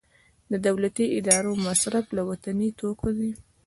[0.51, 3.31] د دولتي ادارو مصرف له وطني توکو دی